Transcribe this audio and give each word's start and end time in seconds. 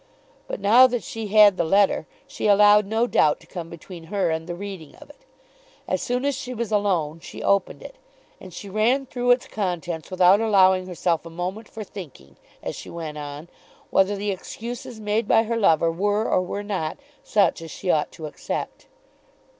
But 0.47 0.59
now 0.59 0.87
that 0.87 1.03
she 1.03 1.27
had 1.27 1.57
the 1.57 1.63
letter, 1.63 2.07
she 2.25 2.47
allowed 2.47 2.87
no 2.87 3.05
doubt 3.05 3.39
to 3.41 3.45
come 3.45 3.69
between 3.69 4.05
her 4.05 4.31
and 4.31 4.47
the 4.47 4.55
reading 4.55 4.95
of 4.95 5.11
it. 5.11 5.25
As 5.87 6.01
soon 6.01 6.25
as 6.25 6.33
she 6.33 6.55
was 6.55 6.71
alone 6.71 7.19
she 7.19 7.43
opened 7.43 7.83
it, 7.83 7.97
and 8.39 8.51
she 8.51 8.67
ran 8.67 9.05
through 9.05 9.29
its 9.29 9.45
contents 9.47 10.09
without 10.09 10.41
allowing 10.41 10.87
herself 10.87 11.23
a 11.23 11.29
moment 11.29 11.67
for 11.69 11.83
thinking, 11.83 12.35
as 12.63 12.75
she 12.75 12.89
went 12.89 13.19
on, 13.19 13.47
whether 13.91 14.15
the 14.15 14.31
excuses 14.31 14.99
made 14.99 15.27
by 15.27 15.43
her 15.43 15.55
lover 15.55 15.91
were 15.91 16.27
or 16.27 16.41
were 16.41 16.63
not 16.63 16.97
such 17.23 17.61
as 17.61 17.69
she 17.69 17.91
ought 17.91 18.11
to 18.13 18.25
accept. 18.25 18.87